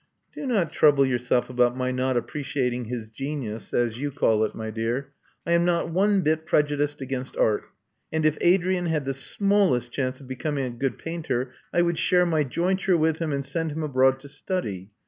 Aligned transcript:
•*Do 0.35 0.47
not 0.47 0.73
trouble 0.73 1.05
yourself 1.05 1.47
about 1.47 1.77
my 1.77 1.91
not 1.91 2.17
appreciating 2.17 2.85
his 2.85 3.07
genius, 3.11 3.71
as 3.71 3.99
you 3.99 4.09
call 4.11 4.43
it, 4.43 4.55
my 4.55 4.71
dear. 4.71 5.11
I 5.45 5.51
am 5.51 5.63
not 5.63 5.89
one 5.91 6.21
bit 6.21 6.43
prejudiced 6.47 7.01
against 7.01 7.37
art; 7.37 7.65
and 8.11 8.25
if 8.25 8.35
Adrian 8.41 8.87
had 8.87 9.05
the 9.05 9.13
smallest 9.13 9.91
chance 9.91 10.19
of 10.19 10.27
becoming 10.27 10.65
a 10.65 10.71
good 10.75 10.97
painter, 10.97 11.53
I 11.71 11.83
would 11.83 11.99
share 11.99 12.25
my 12.25 12.43
jointure 12.43 12.97
with 12.97 13.19
him 13.19 13.31
and 13.31 13.45
send 13.45 13.71
him 13.73 13.83
abroad 13.83 14.19
to 14.21 14.27
study. 14.27 14.89